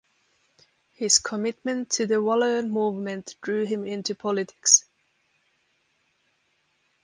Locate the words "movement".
2.71-3.35